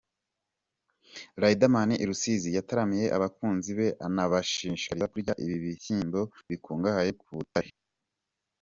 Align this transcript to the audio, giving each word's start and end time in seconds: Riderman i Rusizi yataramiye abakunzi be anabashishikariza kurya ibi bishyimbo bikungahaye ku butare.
Riderman 1.41 1.89
i 2.03 2.05
Rusizi 2.09 2.49
yataramiye 2.57 3.05
abakunzi 3.17 3.69
be 3.77 3.87
anabashishikariza 4.05 5.09
kurya 5.11 5.33
ibi 5.43 5.55
bishyimbo 5.63 6.21
bikungahaye 6.49 7.11
ku 7.21 7.29
butare. 7.39 7.69